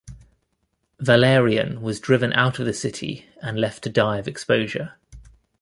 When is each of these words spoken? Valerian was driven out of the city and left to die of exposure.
Valerian 0.99 1.79
was 1.79 1.99
driven 1.99 2.33
out 2.33 2.57
of 2.57 2.65
the 2.65 2.73
city 2.73 3.29
and 3.39 3.59
left 3.59 3.83
to 3.83 3.89
die 3.91 4.17
of 4.17 4.27
exposure. 4.27 4.95